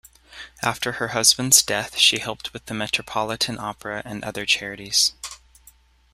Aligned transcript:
After 0.63 0.93
her 0.93 1.09
husband's 1.09 1.61
death 1.61 1.95
she 1.95 2.17
helped 2.17 2.53
with 2.53 2.65
the 2.65 2.73
Metropolitan 2.73 3.59
Opera 3.59 4.01
and 4.03 4.23
other 4.23 4.47
charities. 4.47 5.13